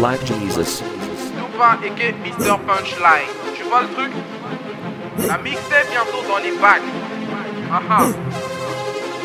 Black 0.00 0.24
Jesus. 0.24 0.82
Tupa 1.36 1.76
et 1.84 2.12
Mr. 2.24 2.56
Punchline. 2.66 3.28
Tu 3.54 3.64
vois 3.64 3.82
le 3.82 3.88
truc? 3.88 4.10
La 5.28 5.36
mixtape 5.36 5.90
bientôt 5.90 6.26
dans 6.26 6.38
les 6.38 6.52
bacs. 6.52 6.80
Ah 7.70 7.82
ah. 7.90 8.06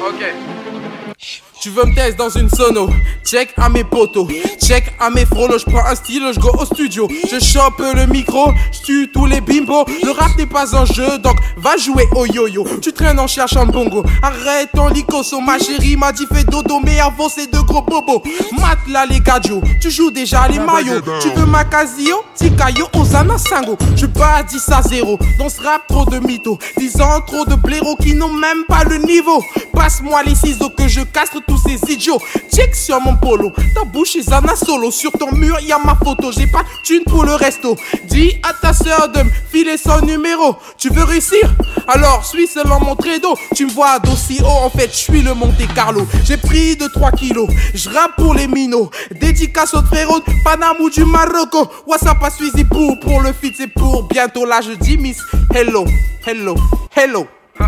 Ok. 0.06 1.45
Tu 1.66 1.72
veux 1.72 1.84
me 1.84 1.96
tester 1.96 2.14
dans 2.14 2.30
une 2.30 2.48
sono? 2.48 2.92
Check 3.24 3.56
à 3.58 3.70
mes 3.70 3.84
potos, 3.84 4.28
check 4.64 4.94
à 5.00 5.10
mes 5.10 5.26
frolos, 5.26 5.58
je 5.58 5.66
prends 5.66 5.84
un 5.84 5.96
stylo, 5.96 6.32
je 6.32 6.40
go 6.40 6.52
au 6.60 6.64
studio, 6.64 7.08
je 7.10 7.44
chope 7.44 7.82
le 7.96 8.06
micro, 8.06 8.52
je 8.72 8.82
tue 8.86 9.12
tous 9.12 9.26
les 9.26 9.42
bimbos. 9.42 9.84
Le 10.04 10.12
rap 10.12 10.38
n'est 10.38 10.46
pas 10.46 10.78
un 10.78 10.86
jeu, 10.86 11.18
donc 11.18 11.36
va 11.58 11.76
jouer 11.76 12.08
au 12.16 12.28
yo-yo. 12.28 12.68
Tu 12.84 12.94
traînes 12.94 13.20
en 13.20 13.26
cherchant 13.26 13.62
un 13.62 13.66
bongo, 13.66 14.04
arrête 14.22 14.70
ton 14.76 14.90
licoso, 14.90 15.42
ma 15.42 15.58
chérie 15.58 15.98
m'a 15.98 16.12
dit 16.12 16.28
fais 16.32 16.44
dodo, 16.44 16.80
mais 16.84 17.00
avant 17.00 17.30
c'est 17.30 17.52
de 17.52 17.58
gros 17.58 17.82
bobos. 17.82 18.22
Mat 18.60 18.78
là 18.88 19.08
les 19.08 19.20
gadjo, 19.20 19.60
tu 19.82 19.90
joues 19.90 20.12
déjà 20.12 20.48
les 20.48 20.60
maillots. 20.60 21.02
Tu 21.20 21.30
veux 21.30 21.48
ma 21.48 21.64
casio, 21.64 22.24
Tikayo, 22.36 22.90
Osana 22.94 23.40
Sango. 23.40 23.76
Je 23.96 24.06
bats 24.06 24.44
10 24.44 24.70
à 24.70 24.84
0, 24.84 25.18
dans 25.40 25.50
ce 25.50 25.64
rap 25.64 25.88
trop 25.88 26.06
de 26.06 26.20
mythos. 26.20 26.60
10 26.78 27.02
ans 27.02 27.22
trop 27.26 27.44
de 27.44 27.56
blaireaux 27.56 27.96
qui 27.96 28.14
n'ont 28.14 28.34
même 28.34 28.66
pas 28.68 28.84
le 28.84 28.98
niveau. 28.98 29.44
Passe-moi 29.74 30.22
les 30.24 30.36
ciseaux 30.36 30.70
que 30.70 30.88
je 30.88 31.02
castre 31.02 31.42
tous 31.56 31.70
ces 31.70 31.94
idiots. 31.94 32.20
Check 32.54 32.76
sur 32.76 33.00
mon 33.02 33.16
polo, 33.16 33.52
ta 33.74 33.84
bouche 33.84 34.16
est 34.16 34.24
Zana 34.24 34.56
solo. 34.56 34.92
Sur 34.92 35.12
ton 35.12 35.32
mur, 35.34 35.60
y 35.62 35.72
a 35.72 35.78
ma 35.78 35.96
photo, 35.96 36.32
j'ai 36.32 36.48
pas 36.48 36.64
thune 36.84 37.04
pour 37.06 37.24
le 37.24 37.34
resto. 37.36 37.76
Dis 38.08 38.34
à 38.44 38.54
ta 38.54 38.74
soeur 38.74 39.10
de 39.10 39.24
me 39.24 39.30
filer 39.52 39.78
son 39.78 40.02
numéro. 40.06 40.56
Tu 40.78 40.90
veux 40.90 41.04
réussir? 41.04 41.54
Alors 41.88 42.26
suis 42.26 42.48
seulement 42.48 42.80
mon 42.80 42.96
d'eau. 42.96 43.36
Tu 43.56 43.66
me 43.66 43.72
vois 43.72 44.00
d'aussi 44.00 44.42
haut, 44.42 44.66
en 44.66 44.70
fait, 44.70 44.90
je 44.92 44.98
suis 44.98 45.22
le 45.22 45.34
Monte 45.34 45.74
Carlo. 45.74 46.08
J'ai 46.26 46.38
pris 46.38 46.76
de 46.76 46.88
3 46.88 47.12
kilos, 47.12 47.50
je 47.74 47.90
rappe 47.90 48.16
pour 48.18 48.34
les 48.34 48.48
minots. 48.48 48.90
Dédicace 49.12 49.74
au 49.74 49.82
frérot 49.84 50.20
de 50.20 50.82
ou 50.82 50.90
du 50.90 51.06
Marocco. 51.06 51.70
WhatsApp 51.88 52.20
pas 52.20 52.30
Suizy 52.30 52.64
pour, 52.64 53.00
pour 53.00 53.22
le 53.22 53.34
fit, 53.34 53.54
c'est 53.56 53.68
pour 53.68 54.04
bientôt. 54.04 54.46
Là, 54.46 54.62
je 54.62 54.72
dis 54.72 54.98
Miss 54.98 55.18
Hello, 55.54 55.86
Hello, 56.26 56.56
Hello. 56.96 57.28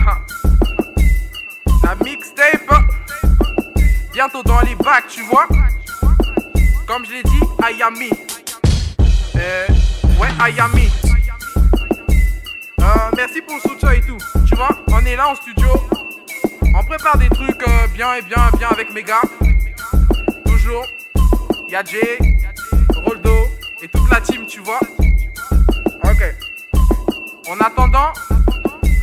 La 1.84 1.96
mixtape 2.04 2.67
bientôt 4.18 4.42
dans 4.42 4.62
les 4.62 4.74
bacs, 4.74 5.06
tu 5.10 5.22
vois. 5.22 5.48
Comme 6.88 7.06
je 7.06 7.12
l'ai 7.12 7.22
dit, 7.22 7.40
Ayami. 7.64 8.10
Euh, 9.36 9.68
ouais, 10.20 10.30
Ayami. 10.44 10.90
Euh, 12.82 12.86
merci 13.16 13.42
pour 13.44 13.58
le 13.58 13.70
soutien 13.70 13.92
et 13.92 14.02
tout. 14.02 14.18
Tu 14.48 14.56
vois, 14.56 14.70
on 14.88 15.06
est 15.06 15.16
là 15.16 15.30
en 15.30 15.36
studio. 15.36 15.68
On 16.74 16.84
prépare 16.86 17.20
des 17.20 17.30
trucs 17.30 17.62
euh, 17.68 17.88
bien 17.94 18.16
et 18.16 18.24
bien, 18.24 18.50
bien 18.58 18.70
avec 18.70 18.92
mes 18.92 19.04
gars. 19.04 19.22
Toujours. 20.48 20.88
Y'a 21.70 21.84
Jay, 21.84 22.18
Roldo 23.06 23.36
et 23.84 23.88
toute 23.88 24.10
la 24.10 24.20
team, 24.22 24.48
tu 24.48 24.62
vois. 24.62 24.80
Ok. 26.06 26.36
En 27.52 27.60
attendant, 27.64 28.14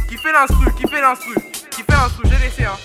qui 0.09 0.17
fait 0.17 0.33
l'instru, 0.33 0.73
qui 0.77 0.89
fait 0.89 1.01
l'instru, 1.01 1.35
qui 1.71 1.83
fait 1.85 1.93
l'instru, 1.93 2.25
j'ai 2.25 2.45
laissé 2.45 2.65
hein. 2.65 2.77